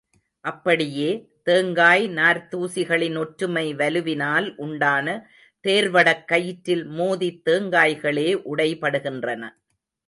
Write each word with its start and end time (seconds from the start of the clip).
அப்படியே, 0.45 1.09
தேங்காய் 1.43 2.07
நார்த்தூசிகளின் 2.09 3.17
ஒற்றுமை 3.17 3.75
வலுவினால் 3.75 4.55
உண்டான 4.55 5.07
தேர்வடக் 5.67 6.25
கயிற்றில் 6.27 6.85
மோதித் 6.89 7.41
தேங்காய்களே 7.49 8.29
உடைபடுகின்றன. 8.55 9.43